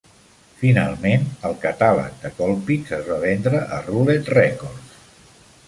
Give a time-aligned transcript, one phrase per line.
[0.61, 5.01] Finalment, el catàleg de Colpix es va vendre a Roulette Records.